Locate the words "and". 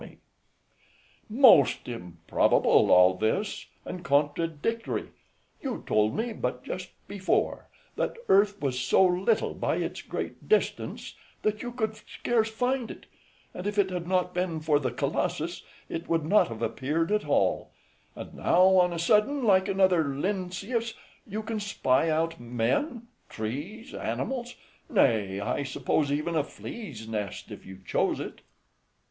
3.85-4.03, 13.53-13.67, 18.15-18.33